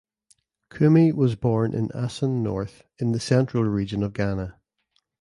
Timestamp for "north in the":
2.41-3.19